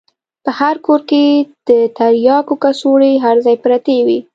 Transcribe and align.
په 0.45 0.51
هر 0.59 0.75
کور 0.85 1.01
کښې 1.09 1.25
د 1.67 1.69
ترياکو 1.97 2.53
کڅوړې 2.63 3.11
هر 3.23 3.35
ځاى 3.45 3.55
پرتې 3.63 3.97
وې. 4.05 4.19